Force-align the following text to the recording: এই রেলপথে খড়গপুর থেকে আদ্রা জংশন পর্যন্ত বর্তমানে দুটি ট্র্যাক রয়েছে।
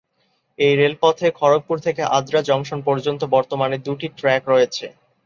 এই 0.59 0.73
রেলপথে 0.75 1.27
খড়গপুর 1.35 1.77
থেকে 1.79 2.01
আদ্রা 2.17 2.41
জংশন 2.49 2.79
পর্যন্ত 2.87 3.21
বর্তমানে 3.35 3.77
দুটি 3.85 4.07
ট্র্যাক 4.17 4.43
রয়েছে। 4.47 4.85